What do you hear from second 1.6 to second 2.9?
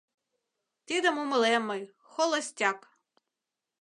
мый— холостяк!